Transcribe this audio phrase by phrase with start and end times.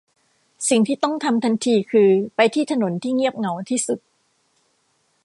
[0.69, 3.99] สิ่งที่ต้องทำทันทีคือไปที่ถนนที่เงียบเหงาที่สุด